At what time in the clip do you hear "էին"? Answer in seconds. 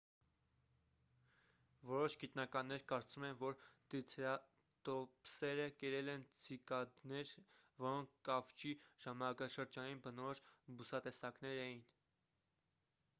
11.71-11.85